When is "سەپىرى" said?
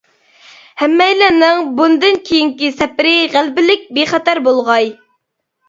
2.79-3.13